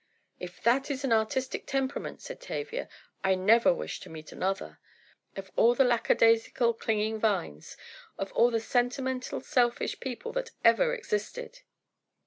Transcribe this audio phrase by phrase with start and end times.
[0.39, 2.89] "If that is an artistic temperament," said Tavia,
[3.23, 4.79] "I never wish to meet another.
[5.35, 7.77] Of all the lackadaisical clinging vines;
[8.17, 11.59] of all the sentimental, selfish people that ever existed!"